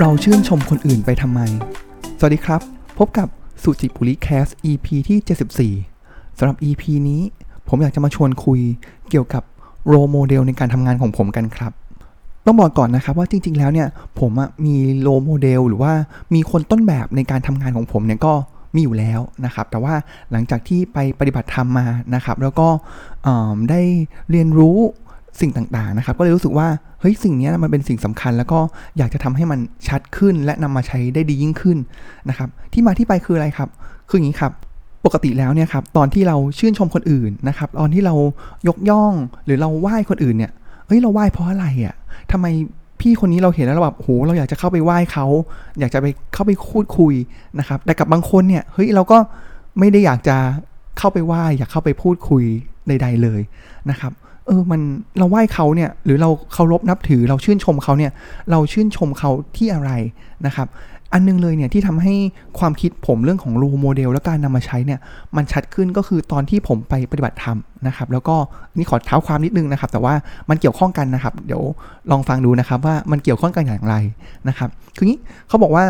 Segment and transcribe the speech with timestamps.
[0.00, 1.40] เราชื่นชมคนอื่นไปทำไม
[2.18, 2.60] สวัสดีครับ
[2.98, 3.28] พบกับ
[3.62, 7.22] สุจิปุริแคส EP ที่ 74สำหรับ EP นี้
[7.68, 8.60] ผมอยากจะมาชวนคุย
[9.10, 9.42] เกี่ยวกับ
[9.88, 11.72] โรโมเดลในการทำงานของผมกันครับ
[12.46, 13.88] ต้องบอกก่อนนะครับว่าจริง ๆ แล้วเนี่ย
[14.20, 14.32] ผม
[14.64, 15.92] มีโรโมเดลหรือว่า
[16.34, 18.32] มีคนต้นแบบในการทำงานของผมเนี่ยก็
[18.74, 19.94] มีอยู่แล้วนะครับ แต่ว่า
[20.30, 22.68] หลังจากที่ไปปฏิบัติธรรมมานะครับ แล้วก็
[23.70, 23.82] ได้
[24.30, 24.78] เรียนรู้
[25.40, 26.68] สิ่งต่างๆนะครับ ก็เลยรู้สึกว่า
[27.00, 28.58] เฮ้ยสิ่งนี้มันเป็นสิ่งสำคัญ แล้วก็
[28.98, 31.78] อยากจะทำให้มันชัดขึ้น และนำมาใช้ได้ดียิ่งขึ้น
[32.28, 33.68] นะครับ ที่มาที่ไปคืออะไรครับ
[34.08, 34.52] คืออย่างนี้ครับ
[35.06, 38.14] ปกติแล้วเนี่ยครับตอนที่เราชื่นชมคนอื่นนะครับ ตอนที่เรา
[38.68, 39.12] ยกย่อง
[39.44, 40.52] หรือเราไหว้คนอื่นเนี่ย
[40.86, 41.94] เฮ้ยเราไหว้เพราะอะไรอะ่ะ
[42.32, 42.46] ทำไม
[43.00, 45.26] พี่คนนี้เราเห็นแล้วเราแบบโหเราอยากจะเข้าไปไหว้เขา
[45.80, 47.14] อยากจะไปเข้าไปพูดคุย
[47.58, 49.18] นะครับ แต่กับบางคนเนี่ยเฮ้ยเราก็
[49.78, 50.36] ไม่ได้อยากจะ
[50.98, 52.44] เข้าไปไหว้อยากเข้าไปพูดคุย
[52.88, 53.40] ใด ๆเลย
[53.90, 54.12] นะครับ
[54.46, 54.80] เออมัน
[55.18, 58.12] เราไหว้เขาเนี่ยหรือเราเคารพนับถือเราชื่นชมเขาเนี่ย
[58.50, 59.90] เราชื่นชมเขาที่อะไร
[60.46, 60.68] นะครับ
[61.12, 62.14] อันนึงเลยเนี่ยที่ทำให้
[62.58, 65.00] ความคิดผมเรื่องของโลโมเดลและการนำมาใช้เนี่ย
[65.36, 68.36] มันชัดขึ้นก็คือตอนที่ผมไปปฏิบัติธรรมนะครับแล้วก็
[68.76, 70.14] นี่ขอเท้าความนิดนึงนะครับ แต่ว่า
[70.50, 71.62] มันเกี่ยวข้องกันนะครับ เดี๋ยว
[72.10, 73.96] ลองฟังดูนะครับว่ามันเกี่ยวข้องกันอย่างไร
[74.48, 75.84] นะครับคืองี้เขาบอกว่า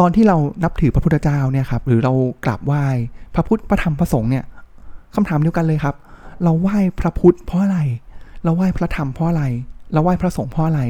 [0.00, 2.12] ตอนที่เรานับถือพระพุทธเจ้าเนี่ยครับหรือเรา
[2.44, 2.84] กราบไหว้
[3.34, 4.44] พระพุทธพระธรรมพระสงฆ์เนี่ย
[5.14, 5.94] คำถามเดียวกันเลยครับ
[6.44, 7.78] เราไหว้พระพุทธเพราะอะไร
[8.44, 9.44] เราไหว้พระธรรมเพราะอะไร
[9.92, 10.80] เราไหว้พระสงฆ์เพราะอะไร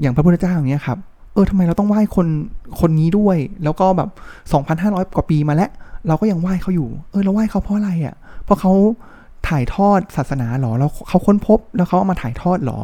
[0.00, 0.98] อย่างพระพุทธเจ้าอย่างเงี้ยครับ
[1.32, 2.26] เออทำไมเราต้องไหว้คน
[2.80, 4.10] คนนี้ด้วย แล้วก็แบบ
[4.62, 5.70] 2,500 กว่าปีมาแล้ว
[6.08, 8.72] เราก็ยังไหว้เขาอยู่ เออเราไหว้เขาเพราะอะไรอะ่ะ เพราะเขา
[9.48, 12.80] ถ่ายทอดศาสนาหรอแล้วเขาค้นพบแล้วเขาเอามาถ่ายทอดหรอ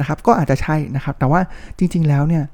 [0.00, 1.40] นะครับ ก็อาจจะใช่นะครับ แต่ว่า
[1.78, 2.44] จริง ๆ แล้วเนี่ย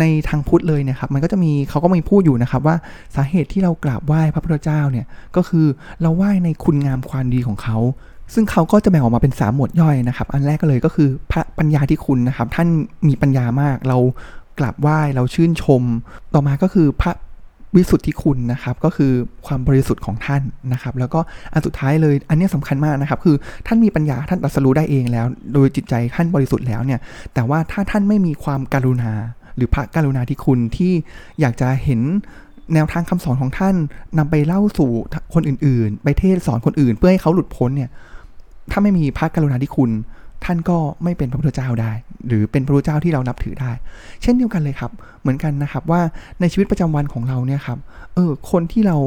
[0.00, 2.76] ในทางพุทธเลยเนี่ยครับมันก็จะมีเขาก็มีพูดอยู่นะครับว่า
[3.16, 5.66] สาเหตุที่เรากราบไหว้พระพุทธเจ้าเนี่ยก็คือ
[6.02, 7.78] เราไหว้ในคุณงามความดีของเขา
[8.34, 12.68] ซึ่งเขาก็จะแบ่งออกมาเป็น 3 หมวดย่อยนะครับ อันแรกก็เลยก็คือพระปัญญาที่คุณนะครับ ท่าน
[13.08, 13.98] มีปัญญามาก เรา
[14.58, 15.82] กราบไหว้ เราชื่นชม
[16.34, 17.12] ต่อมาก็คือพระ
[17.76, 19.12] วิสุทธิคุณนะครับ ก็คือ
[19.46, 20.42] ความบริสุทธิ์ของท่าน
[20.72, 21.20] นะครับ แล้วก็
[21.52, 23.36] อันสุดท้ายเลย อันนี้สำคัญมากนะครับ คือ
[23.66, 27.00] ท่านมีปัญญาท่านตรัสรู้ได้เองแล้ว โดยจิตใจท่านบริสุทธิ์แล้วเนี่ย
[27.34, 29.12] แต่ว่าถ้าท่านไม่มีความการุณา
[29.56, 30.92] หรือพระการุณาธิคุณที่
[31.40, 32.00] อยากจะเห็น
[32.74, 33.74] แนวทางคำสอนของท่าน
[34.18, 34.90] นำไปเล่าสู่
[35.34, 37.90] คนอื่น ๆ ไปเทศสอนคนอื่น เพื่อให้เขาหลุดพ้นเนี่ย
[38.70, 39.90] ถ้าไม่มีพระกรุณาธิคุณ
[40.44, 41.92] ท่านก็ไม่เป็นพระพุทธเจ้าได้
[42.26, 43.70] หรือเป็นพระพุทธเจ้าที่เรานับถือได้
[44.22, 46.00] เช่นเดียวกันเลยครับ เหมือนกันนะครับว่า
[46.40, 47.78] ในชีวิตประจำวันของเราเนี่ยครับ
[48.14, 48.98] เออ คนที่เรา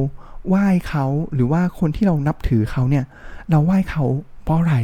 [0.48, 3.04] ไหว้เขาหรือว่าคนที่เรานับถือเขาเนี่ย
[3.52, 4.04] เราไหว้เขา
[4.44, 4.76] เพราะอะไร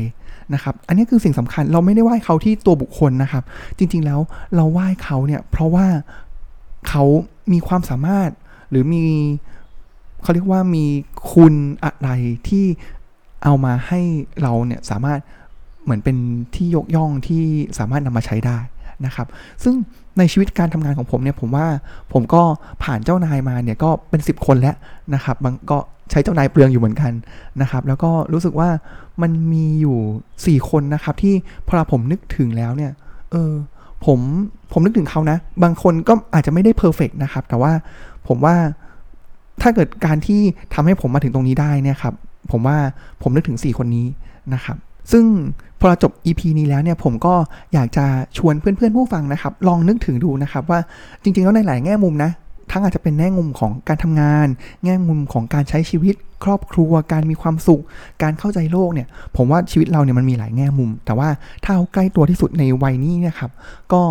[0.54, 3.44] นะครับ อันนี้คือสิ่งสำคัญ เราไม่ได้ไหว้เขาที่ตัวบุคคลนะครับ
[3.78, 4.20] จริงๆแล้ว
[4.56, 5.88] เราไหว้เขาเนี่ย เพราะว่า
[6.90, 7.04] เขา
[7.52, 8.30] มีความสามารถ
[8.70, 9.04] หรือมี
[10.22, 10.86] เขาเรียกว่ามี
[11.34, 11.54] คุณ
[11.84, 12.10] อะไร
[12.48, 12.66] ที่
[13.44, 14.02] เอามาให้
[14.42, 15.20] เราเนี่ยสามารถ
[15.84, 16.18] เหมือนเป็น
[16.56, 17.44] ที่ยกย่องที่
[17.80, 18.58] สามารถนำมาใช้ได้
[19.06, 19.28] นะครับ
[19.64, 19.76] ซึ่ง
[20.18, 21.68] ในชีวิตการทำงานของผมเนี่ยผมว่า
[22.14, 22.42] ผมก็
[22.84, 24.76] ผ่านเจ้านายมาเนี่ยก็เป็น 10 คนแล้ว
[25.14, 25.78] นะครับมันก็
[26.12, 27.12] ใช้เจ้านายเปลืองอยู่เหมือนกัน
[27.62, 28.70] นะครับ แล้วก็รู้สึกว่า
[29.22, 31.34] มันมีอยู่ 4 คนนะครับ ที่
[31.68, 32.92] พอผมนึกถึงแล้วเนี่ย
[33.32, 33.52] เออ
[34.06, 34.20] ผม
[34.72, 37.72] ผมนึกถึงเขานะ บางคนก็อาจจะไม่ได้เพอร์เฟกนะครับ แต่ว่า
[38.28, 38.56] ผมว่า
[39.62, 40.42] ถ้าเกิดการที่
[40.74, 42.14] ทำให้ผมมาถึงตรงนี้ได้เนี่ยครับ
[42.52, 42.78] ผมว่า
[43.22, 44.08] ผมนึกถึง 4 คนนี้
[44.54, 44.78] นะครับ
[45.12, 45.26] ซึ่ง
[45.80, 47.34] พอเราจบ EP นี้แล้วเนี่ยผมก็
[47.74, 48.06] อยากจะ
[48.38, 50.80] ชวนเพื่อนๆผู้ฟังนะครับ ลองนึกถึงดูนะครับว่า
[51.24, 52.32] จริงๆแล้วในหลายแง่มุมนะ
[52.72, 54.48] ทั้งอาจจะเป็นแง่มุมของการทำงาน
[54.84, 57.84] แง่มุมของการใช้ชีวิต ครอบครัว การมีความสุข
[58.24, 61.30] การเข้าใจโลกเนี่ย ผมว่าชีวิตเราเนี่ยมันมีหลายแง่มุม แต่ว่า
[61.64, 63.52] ถ้าเอาใกล้ตัวที่สุดในวัยนี้เนี่ยครับ
[63.94, 64.02] ก็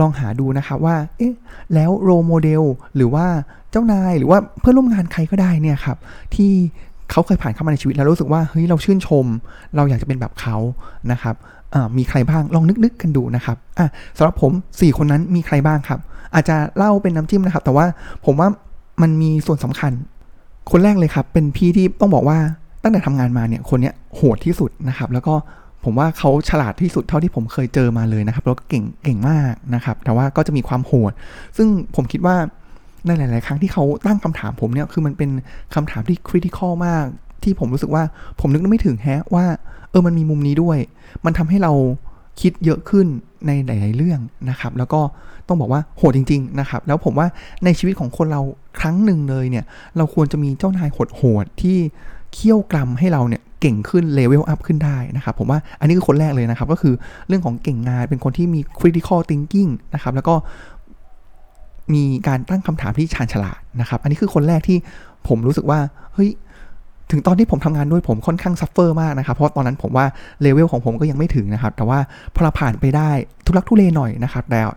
[0.00, 1.34] ลองหาดูนะครับว่า เอ๊ะ
[1.74, 2.62] แล้วโรโมเดล
[2.96, 3.26] หรือว่า
[3.70, 5.96] เจ้านาย หรือว่าเพื่อนร่วมงานใครก็ได้เนี่ยครับ
[6.34, 6.52] ที่
[7.10, 9.26] เขาเคยผ่านเข้ามาในชีวิตแล้วรู้สึกว่าเฮ้ยเราชื่นชม
[9.76, 10.56] เราอยากจะเป็นแบบเขา
[11.12, 11.34] นะครับ
[11.96, 16.00] มีใครบ้างลองนึกๆกันดูนะครับอะสำหรับผม 4 คนนั้นมีใครบ้างครับ
[16.34, 17.86] อาจจะเล่าเป็นน้ำจิ้มนะครับ แต่ว่า
[18.24, 18.48] ผมว่า
[19.02, 19.92] มันมีส่วนสำคัญ
[20.70, 22.38] คนแรกเลยครับ เป็นพี่ที่ต้องบอกว่า
[22.82, 25.34] ตั้งแต่ทำงานมาเนี่ยคนเนี้ยโหดที่สุดนะครับ แล้วก็
[25.84, 31.12] ผมว่าเขาฉลาดที่สุดเท่าที่ผมเคยเจอมาเลยนะครับแล้วก็เก่งเก่งมากนะครับ แต่ว่าก็จะมีความโหด
[31.56, 32.36] ซึ่งผมคิดว่า
[33.06, 35.30] ในหลาย ๆ ครั้งที่เขาตั้งคำถามผมเนี่ยคือมันเป็น
[35.74, 37.04] คำถามที่ critical มาก
[37.42, 38.02] ที่ผมรู้สึกว่า
[38.40, 39.46] ผมนึกไม่ถึงแฮะว่า
[39.90, 40.78] เออมันมีมุมนี้ด้วย
[41.24, 41.72] มันทำให้เรา
[42.40, 43.06] คิดเยอะขึ้น
[43.46, 44.20] ในหลาย ๆ เรื่อง
[44.50, 45.00] นะครับ แล้วก็
[45.48, 47.26] ต้องบอกว่าโหดจริง ๆ นะครับ แล้วผมว่า
[47.64, 48.40] ในชีวิตของคนเรา
[48.80, 49.64] ครั้งหนึ่งเลยเนี่ย
[49.96, 51.76] เราควรจะมีเจ้านายโหด ๆ ที่
[52.34, 56.94] เคี่ยวกรำให้เราเนี่ยเก่งขึ้น level up ขึ้นได้นะครับ ผมว่าอันนี้คือคนแรกเลยนะครับ ก็คือ
[57.28, 60.34] เรื่องของเก่งงานเป็นคนที่มี critical thinking นะครับ แล้วก็
[61.94, 64.78] มีการตั้งคำถามที่ชาญฉลาดนะครับ อันนี้คือคนแรกที่
[65.28, 65.80] ผมรู้สึกว่า
[66.14, 66.30] เฮ้ย
[67.10, 70.06] ถึงตอนที่ผมทำงานด้วยผมค่อนข้าง suffer มากนะครับ เพราะตอนนั้นผมว่า
[70.42, 71.98] เลเวลของผมก็ยังไม่ถึงนะครับ แต่ว่า
[72.34, 73.10] พอเราผ่านไปได้
[73.46, 74.68] ทุลักทุเลหน่อยนะครับ แล้ว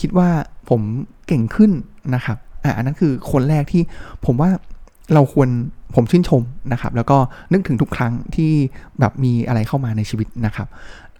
[0.00, 0.28] คิดว่า
[0.70, 0.80] ผม
[1.26, 1.70] เก่งขึ้น
[2.14, 3.82] นะครับ อะอันนั้นคือคนแรกที่
[4.26, 4.50] ผมว่า
[5.14, 5.48] เราควร
[5.94, 7.16] ผมชื่นชมนะครับ แล้วก็
[7.52, 8.52] นึกถึงทุกครั้งที่
[9.00, 10.66] แบบมีอะไรเข้ามาในชีวิตนะครับ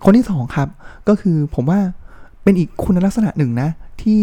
[0.04, 0.68] คนที่สองครับ
[1.08, 1.80] ก็คือผมว่า
[2.42, 3.68] เป็นอีกคุณลักษณะหนึ่งนะ
[4.02, 4.22] ที่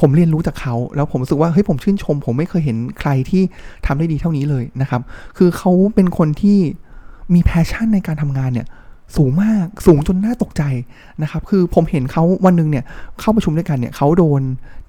[0.00, 3.42] ผมเรียนรู้จากเขา แล้วผมรู้สึกว่าเฮ้ยผมชื่นชม ผมไม่เคยเห็นใครที่
[3.86, 5.02] ทำได้ดีเท่านี้เลยนะครับ
[5.36, 6.58] คือเขาเป็นคนที่
[7.34, 8.66] มี passion ในการทำงานเนี่ย
[9.16, 10.62] สูงมากสูงจนน่าตกใจ
[11.22, 12.84] นะครับ คือผมเห็นเขาวันหนึ่งเนี่ย
[13.20, 14.42] เข้าประชุมด้วยกันเนี่ยเขาโดน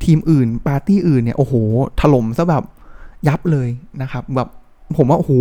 [0.04, 1.54] ทีมอื่น ปาร์ตี้อื่นเนี่ยโอ้โห
[2.00, 2.64] ถล่มซะแบบ
[3.28, 3.70] ยับเลย
[4.02, 4.48] นะครับ แบบ
[4.98, 5.32] ผมว่าโอ้โห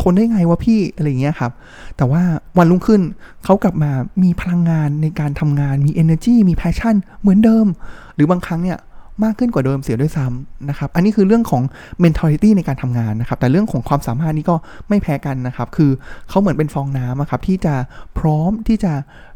[0.00, 1.52] ทนได้ไงวะพี่อะไรเงี้ยครับ
[1.96, 2.22] แต่ว่า
[2.58, 3.02] วันรุ่งขึ้น
[3.44, 3.90] เขากลับมา
[4.22, 7.66] มีพลังงานในการทำงานมี energy มี passion เหมือนเดิม
[8.14, 8.78] หรือบางครั้งเนี่ย
[9.24, 11.62] มากขึ้นกว่าเดิมเสียด้วยซ้ำนะครับ อันนี้คือเรื่องของ
[12.04, 14.56] mentality ในการทำงานนะครับ แต่เรื่องของความสามารถนี่ก็
[14.88, 15.90] ไม่แพ้กันนะครับ คือ
[16.28, 17.74] เขาเหมือนเป็นฟองน้ำครับที่จะ
[18.18, 18.92] พร้อมที่จะ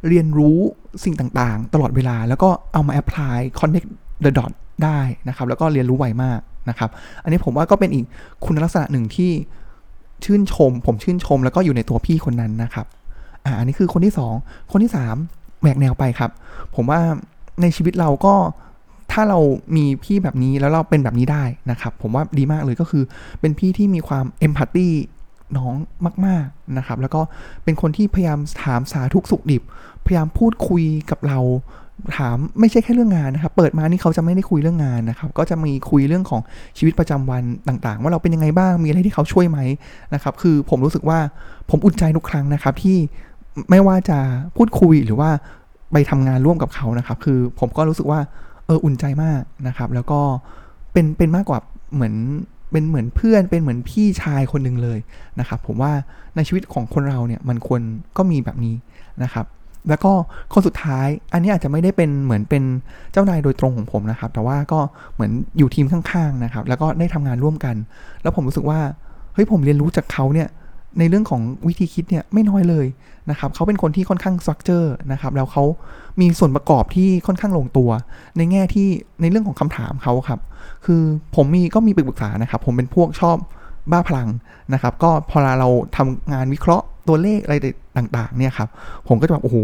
[0.08, 0.58] เรียนรู้
[1.04, 3.88] สิ่งต่างๆ ตลอดเวลา แล้วก็เอามา apply connect
[4.24, 4.52] the dot
[4.84, 6.90] ได้นะครับ แล้วก็เรียนรู้ไวมากนะครับ
[7.22, 8.04] อันนี้ผมว่าก็เป็นอีก
[8.44, 9.30] คุณลักษณะหนึ่งที่
[10.24, 12.86] ชื่นชม ผมชื่นชม แล้วก็อยู่ในตัวพี่คนนั้นนะครับ
[13.44, 14.34] อ่าอันนี้คือคนที่สอง
[14.72, 15.16] คนที่สาม
[15.60, 16.30] แหวกแนวไปครับ
[16.74, 17.00] ผมว่า
[17.62, 18.34] ในชีวิตเราก็
[19.12, 19.38] ถ้าเรา
[19.76, 23.04] มีพี่แบบนี้แล้วเราเป็นแบบนี้ได้นะครับ ผมว่าดีมากเลยก็คือ
[23.40, 24.88] เป็นพี่ที่มีความเอมพัตตี
[25.56, 25.74] น้อง
[26.26, 27.20] มาก ๆ นะครับ แล้วก็
[27.64, 29.62] เป็นคนที่พยายามถามสาทุกสุขดิบ
[30.06, 31.38] พยายามพูดคุยกับเรา
[32.16, 36.40] ถามไม่ใช่แค่เรื่องงานนะครับ เปิดมานี่เขาจะไม่ได้คุยเรื่องงานนะครับ ก็จะมีคุยเรื่องของ
[36.78, 39.58] ชีวิตประจำวันต่างๆ ว่าเราเป็นยังไงบ้าง มีอะไรที่เขาช่วยไหม
[40.14, 41.18] นะครับ คือผมรู้สึกว่า
[41.70, 42.96] ผมอุ่นใจทุกครั้งนะครับ ที่
[43.70, 44.18] ไม่ว่าจะ
[44.56, 45.30] พูดคุยหรือว่า
[45.92, 48.20] ไปทำงานร่วมกับเขานะครับ คือผมก็รู้สึกว่า
[48.66, 50.20] เอออุ่นใจมากนะครับ แล้วก็
[50.92, 51.58] เป็นเป็นมากกว่า
[51.94, 52.14] เหมือน
[52.72, 54.98] เป็นเหมือนเพื่อนเป็นเหมือนพี่ชายคนหนึ่งเลย
[55.40, 55.92] นะครับ ผมว่า
[56.36, 57.80] ในชีวิตของคนเราเนี่ยมันควร
[58.16, 58.74] ก็มีแบบนี้
[59.22, 59.46] นะครับ
[59.88, 60.12] แล้วก็
[60.52, 62.62] คนสุดท้ายอันนี้อาจจะไม่ได้เป็นเหมือนเป็น
[63.12, 64.80] เจ้านายโดยตรงของผมนะครับ แต่ว่าก็
[65.14, 67.76] เหมือนอยู่ทีมข้างๆนะครับ แล้วก็ได้ทำงานร่วมกัน
[68.22, 68.80] แล้วผมรู้สึกว่า
[69.34, 70.48] เฮ้ยผมเรียนรู้จากเขาเนี่ย
[70.98, 72.86] ในเรื่องของวิธีคิดเนี่ยไม่น้อยเลย
[73.30, 75.64] นะครับเขาเป็นคนที่ค่อนข้างสตรัคเจอร์นะครับแล้วเขา
[76.20, 77.90] มีส่วนประกอบที่ค่อนข้างลงตัว
[78.36, 78.88] ในแง่ที่
[79.20, 80.40] ในเรื่องของคำถามเขาครับ
[80.84, 81.02] คือ
[81.34, 83.36] ผมมีก็มีปรึกษานะครับ ผมเป็นพวกชอบ
[83.92, 84.28] บ้าพลัง
[84.74, 87.56] นะครับ ก็พอเราทำงานวิเคราะห์ตัวเลขอะไร
[87.96, 88.68] ต่างๆเนี่ยครับ
[89.08, 89.58] ผมก็จะแบบโอ้โห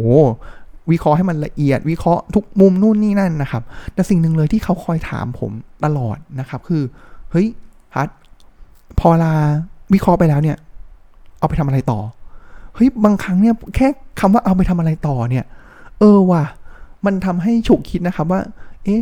[0.91, 3.63] วิเคราะห์ให้มันละเอียดวิเคราะห์ทุกมุมนู่นนี่นั่นนะครับ
[3.95, 5.51] แต่สิ่งหนึ่งเลยที่เขาคอยถามผม
[5.85, 6.83] ตลอดนะครับ คือ
[7.31, 7.47] เฮ้ย
[7.93, 8.09] พัด
[9.01, 9.35] พอลา
[9.95, 10.57] วิเคราะห์ไปแล้วเนี่ย
[11.43, 12.01] เอาไปทำอะไรต่อ
[12.75, 13.89] เฮ้ยบางครั้งเนี่ยแค่
[14.21, 15.45] คำว่าเอาไปทำอะไรต่อเนี่ย
[16.01, 16.45] เออว่ะ
[17.07, 18.41] มันทำให้ฉุกคิดนะครับว่า
[18.85, 19.01] เอ๊ะ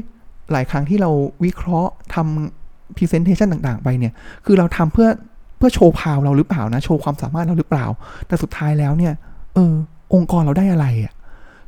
[0.52, 1.10] หลายครั้งที่เรา
[1.44, 4.12] วิเคราะห์ทำ presentation ต่างๆ ไปเนี่ย
[4.44, 5.08] คือเราทำเพื่อ
[5.56, 7.86] เพื่อโชว์ power เราหรือเปล่านะ โชว์ความสามารถเราหรือเปล่า
[8.26, 9.12] แต่สุดท้ายแล้วเนี่ย
[9.54, 9.74] เออ
[10.14, 11.12] องค์กรเราได้อะไรอะ่ะ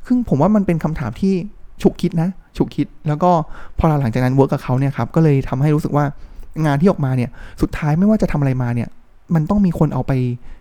[0.06, 1.34] ซึ่งผมว่ามันเป็นคำถามที่
[1.82, 3.30] ฉุกคิดนะ ฉุกคิด แล้วก็
[3.78, 6.04] พอหลังจากนั้น work กับเขาเนี่ยครับ ก็เลยทำให้รู้สึกว่า
[6.66, 7.30] งานที่ออกมาเนี่ย
[7.62, 8.88] สุดท้ายไม่ว่าจะทำอะไรมาเนี่ย
[9.34, 10.12] มันต้องมีคนเอาไป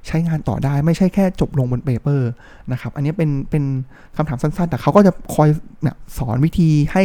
[0.07, 2.29] ใช้งานต่อได้ ไม่ใช่แค่จบลงบน paper
[2.71, 3.63] นะครับ อันนี้เป็นเป็น
[4.15, 5.49] คำถามสั้นๆ แต่เขาก็จะคอย
[5.81, 7.03] เนี่ยสอนวิธีให้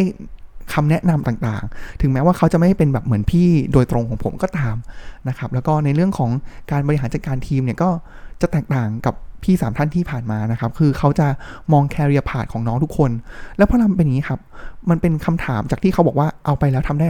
[0.74, 4.76] คำแนะนำต่างๆ ถึงแม้ว่าเขาจะไม่เป็นแบบเหมือนพี่โดยตรงของผมก็ตาม
[5.28, 6.30] นะครับ แล้วก็ในเรื่องของ
[6.70, 7.90] การบริหารจัดการทีมเนี่ยก็
[8.40, 11.26] จะแตกต่างกับพี่สามท่านที่ผ่านมานะครับ คือเขาจะ
[11.72, 13.10] มองแคริเอร์พาดของน้องทุกคน
[13.56, 14.40] แล้วพอทำเป็นอย่างนี้ครับ
[14.90, 17.06] มันเป็นคำถามจากที่เขาบอกว่าเอาไปแล้วทำได้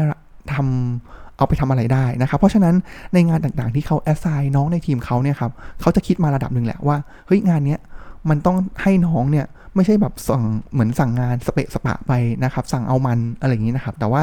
[0.54, 2.74] ทำ เอาไปทำอะไรได้นะครับ เพราะฉะนั้น
[3.14, 7.80] ในงานต่างๆที่เขาแอสไซน์น้องในทีมเขาเนี่ยครับเขาจะคิดมาระดับหนึ่งแหละว่าเฮ้ยงานเนี้ย
[8.28, 12.12] มันต้องให้น้องเนี่ยไม่ใช่แบบสั่งเหมือนสั่งงานสเปะสปะไป
[12.44, 14.22] นะครับ สั่งเอามันอะไรอย่างนี้นะครับ แต่ว่า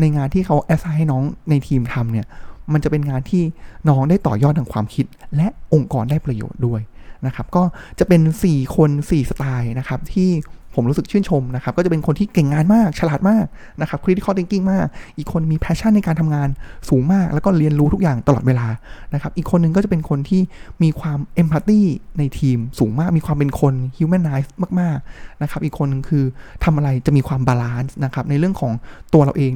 [0.00, 2.26] ในงานที่เขาแอสไซน์ให้น้องในทีมทำเนี่ย
[2.72, 3.42] มันจะเป็นงานที่
[3.88, 6.80] น้องได้ต่อยอดทางความคิด และองค์กรได้ประโยชน์ด้วย
[7.26, 7.62] นะครับ ก็
[7.98, 10.30] จะเป็น 4 คน 4 สไตล์นะครับที่
[10.74, 13.44] ผมรู้สึกชื่นชมนะครับ ก็จะเป็นคนที่เก่งงานมาก ฉลาดมาก
[13.80, 14.86] นะครับ critical thinking มาก
[15.18, 16.48] อีกคนมี passion ในการทำงาน
[16.88, 18.66] สูงมาก แล้วก็เรียนรู้ทุกอย่างตลอดเวลา
[19.14, 20.42] นะครับ อีกคนนึงก็จะเป็นคนที่
[20.82, 21.80] มีความ empathy
[22.18, 24.48] ในทีมสูงมาก มีความเป็นคน humanize
[24.80, 26.24] มากๆนะครับ อีกคนนึงคือ
[26.64, 28.72] ทำอะไรจะมีความ balance นะครับ ในเรื่องของ
[29.12, 29.52] ตัวเราเอง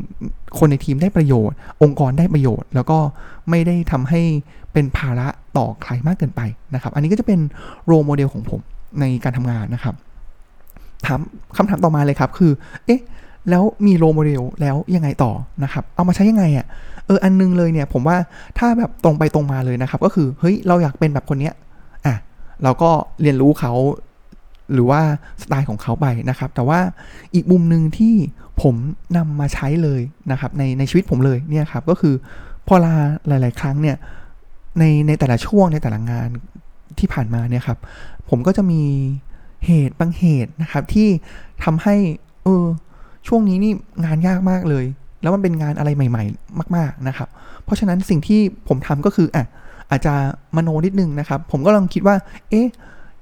[0.59, 2.99] คนในทีมได้ประโยชน์ องค์กรได้ประโยชน์ แล้วก็
[3.50, 4.21] ไม่ได้ทำให้
[4.73, 6.40] เป็นภาระต่อใครมากเกินไป
[6.75, 7.40] นะครับ อันนี้ก็จะเป็น
[7.87, 8.61] role model ของผม
[9.00, 9.94] ในการทำงานนะครับ
[11.07, 11.21] ถาม
[11.57, 12.53] คำถามต่อมาเลยครับ คือ
[12.87, 13.01] เอ๊ะ
[13.51, 15.33] แล้วมี role model แล้วยังไงต่อ
[15.63, 16.67] นะครับ เอามาใช้ยังไงอะ่ะ
[17.07, 18.17] เออ อันนึงเลยเนี่ย ผมว่า
[18.59, 21.55] ถ้าแบบตรงไปตรงมาเลยนะครับ ก็คือ เฮ้ย เราอยากเป็นแบบคนเนี้ย
[22.07, 22.15] อะ
[22.63, 22.91] เราก็
[23.23, 23.73] เรียนรู้เขา
[24.73, 25.01] หรือว่า
[25.43, 26.81] สไตล์ของเขาไปนะครับ แต่ว่า
[27.35, 28.15] อีกมุมหนึ่งที่
[28.63, 28.75] ผม
[29.17, 32.15] นำมาใช้เลยนะครับ ในในชีวิตผมเลยเนี่ยครับ ก็คือ
[32.67, 32.95] พอลา
[33.29, 33.97] หลาย ๆ ครั้งเนี่ย
[34.79, 36.29] ในในแต่ละช่วงในแต่ละงาน
[36.99, 37.79] ที่ผ่านมาเนี่ยครับ
[38.31, 38.83] ผมก็จะมี
[39.66, 41.09] เหตุบางเหตุนะครับ ที่
[41.64, 41.94] ทำให้
[42.44, 42.66] เออ
[43.28, 43.73] ช่วงนี้นี่
[44.04, 44.85] งานยากมากเลย
[45.23, 47.28] แล้วมันเป็นงานอะไรใหม่ ๆ มาก ๆนะครับ
[47.64, 49.44] เพราะฉะนั้นสิ่งที่ผมทำก็คืออะ
[49.90, 50.14] อาจจะ
[50.56, 52.16] มโนนิดนึงนะครับ ผมก็ลองคิดว่า
[52.50, 52.66] เอ๊ะ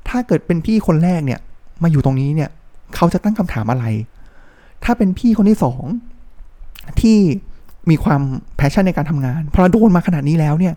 [0.08, 1.40] ถ้าเกิดเป็นพี่คนแรกเนี่ย
[1.82, 2.50] มาอยู่ตรงนี้เนี่ย
[2.94, 3.84] เขาจะตั้งคำถามอะไร
[4.84, 5.82] ถ้าเป็นพี่คนที่สอง
[7.00, 7.18] ที่
[7.90, 8.22] มีความ
[8.56, 10.74] passion ในการทำงานพอโดนมาขนาดนี้แล้วเนี่ย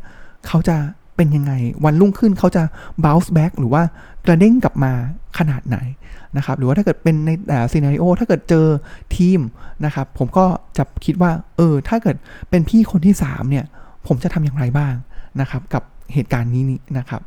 [0.48, 0.77] เขาจะ
[1.15, 1.53] เป็นยังไง
[1.86, 2.63] วันรุ่งขึ้นเขาจะ
[3.03, 3.84] bounce back หรือว่า
[4.25, 4.91] กระเด้งกลับมา
[5.38, 5.77] ขนาดไหน
[6.38, 7.29] นะครับหรือว่าถ้าเกิดเป็นใน
[7.72, 8.65] scenario ถ้าเกิดเจอ
[9.15, 9.39] ทีม
[9.86, 10.45] นะครับผมก็
[10.77, 12.15] จะคิดว่าเออถ้าเกิด
[12.50, 13.65] เป็นพี่คนที่ 3 เนี่ย
[14.07, 14.93] ผมจะทำอย่างไรบ้าง
[15.41, 16.63] นะครับกับเหตุการณ์นี้
[16.98, 17.22] นะครับ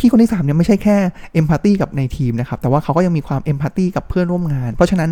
[0.00, 0.96] พี่คนที่3เนี่ยไม่ใช่แค่
[1.32, 5.10] เอมพัตตีกับในทีมนะครับ แต่ว่าเขาก็ยังมีความเอมพัตตีกับเพื่อนร่วมงาน เพราะฉะนั้น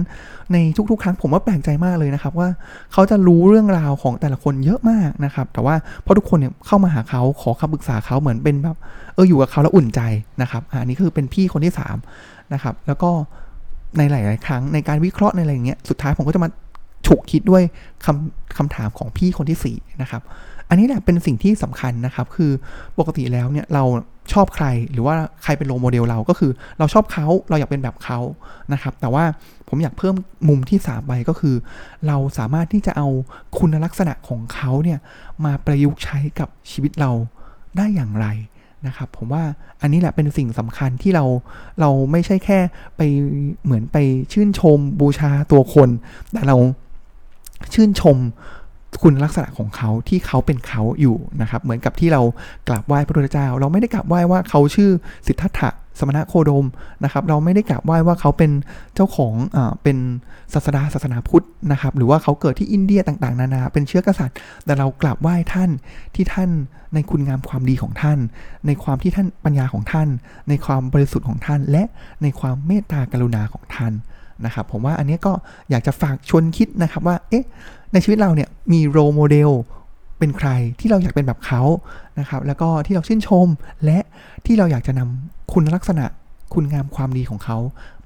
[0.52, 0.56] ใน
[0.90, 2.48] ทุกๆ ครั้งผมว่าแปลกใจมากเลยนะครับว่า
[2.92, 8.76] เขาจะรู้เรื่องราวของแต่ละคนเยอะมากนะครับ แต่ว่าเพราะทุกคนเนี่ยเข้ามาหาเขาขอคำปรึกษาเขาเหมือนเป็นแบบ
[9.14, 10.00] เอออยู่กับเขาแล้วอุ่นใจ
[10.42, 11.72] นะครับอันนี้คือเป็นพี่คนที่
[12.12, 13.10] 3นะครับแล้วก็
[13.98, 16.48] ในหลาย ๆ ครั้งในการวิเคราะห์ในอะไรอย่างเงี้ยสุดท้ายผมก็จะมา
[17.06, 17.62] ฉุกคิดด้วย
[18.04, 20.22] คำคำถามของพี่คนที่4นะครับ
[20.68, 22.50] อันนี้แหละเป็นสิ่งที่สำคัญนะครับ คือ
[22.98, 23.84] ปกติแล้วเนี่ยเรา
[24.32, 28.18] ชอบใครหรือว่าใครเป็นโรโมเดลเราก็คือ เราชอบเขาเราอยากเป็นแบบเขา
[28.72, 29.24] นะครับ แต่ว่า
[29.68, 30.14] ผมอยากเพิ่ม
[30.48, 31.54] มุมที่3ไปก็คือ
[32.06, 33.08] เราสามารถที่จะเอา
[33.58, 34.98] คุณลักษณะของเขาเนี่ย
[35.44, 37.10] มาประยุกต์ใช้กับชีวิตเรา
[37.76, 38.26] ได้อย่างไร
[38.86, 39.42] นะครับผมว่า
[39.80, 41.24] อันนี้แหละเป็นสิ่งสำคัญที่เรา
[41.80, 42.58] เราไม่ใช่แค่
[42.96, 43.00] ไป
[43.64, 43.96] เหมือนไป
[44.32, 45.88] ชื่นชมบูชาตัวคน
[46.32, 46.56] แต่เรา
[47.74, 48.16] ชื่นชม
[49.02, 52.22] คุณลักษณะของเขาที่เขาเป็นเขาอยู่นะครับ เหมือนกับที่เรา
[52.68, 54.90] กราบไหว้พระพุทธเจ้า เราไม่ได้กราบไหว้ว่าเขาชื่อ
[55.26, 56.66] สิทธัตถะสมณะโคดม
[57.04, 58.50] นะครับ เราไม่ได้กราบไหว้ว่าเขาเป็น
[58.94, 59.96] เจ้าของอ่าเป็น
[60.54, 65.70] ศาสดาศาสนาพุทธนะครับ หรือว่าเขาเกิดที่อินเดียต่างๆ นานาเป็นเชื้อกษัตริย์ แต่เรากราบไหว้ท่าน
[66.14, 66.50] ที่ท่าน
[66.94, 68.18] ในคุณงามความดีของท่าน
[68.66, 70.08] ในความที่ท่านปัญญาของท่าน
[70.48, 71.84] ในความบริสุทธิ์ของท่าน และ
[72.22, 73.92] ในความเมตตากรุณาของท่าน
[74.46, 75.32] นะครับผมว่าอันนี้ก็
[75.70, 77.44] อยากจะฝากชวนคิดนะครับว่าเอ๊ะ
[77.92, 79.50] ในชีวิตเราเนี่ยมีโรโมเดล
[80.18, 80.48] เป็นใคร
[80.80, 81.62] ที่เราอยากเป็นแบบเขา
[82.18, 83.46] นะครับแล้วก็ที่เราชื่นชม
[83.84, 83.98] และ
[84.46, 86.04] ที่เราอยากจะนำคุณลักษณะ
[86.54, 87.58] คุณงามความดีของเขา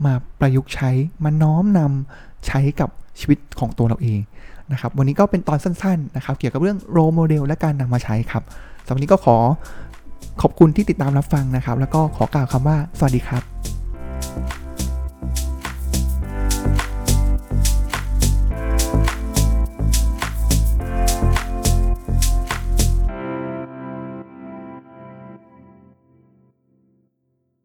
[0.04, 0.90] มาประยุกต์ใช้
[1.24, 4.20] มาน้อมนำใช้กับชีวิตของตัวเราเอง
[4.72, 8.42] นะครับวันนี้ก็เป็นตอนสั้นๆนะครับเกี่ยวกับเรื่องโรโมเดลและการนำมาใช้ครับ
[8.86, 9.36] สำหรับวันนี้ก็ขอ
[10.42, 13.71] ขอบคุณที่ติดตามรับฟังนะครับ แล้วก็ขอกล่าวคำว่าสวัสดีครับ